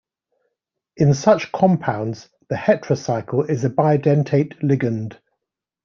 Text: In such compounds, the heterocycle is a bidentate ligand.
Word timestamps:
In 0.97 1.13
such 1.13 1.51
compounds, 1.51 2.27
the 2.49 2.55
heterocycle 2.55 3.47
is 3.47 3.63
a 3.63 3.69
bidentate 3.69 4.59
ligand. 4.63 5.17